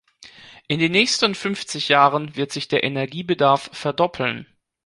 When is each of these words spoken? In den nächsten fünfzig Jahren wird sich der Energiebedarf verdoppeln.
In 0.67 0.79
den 0.79 0.93
nächsten 0.93 1.35
fünfzig 1.35 1.87
Jahren 1.89 2.35
wird 2.35 2.51
sich 2.51 2.67
der 2.67 2.83
Energiebedarf 2.83 3.69
verdoppeln. 3.71 4.47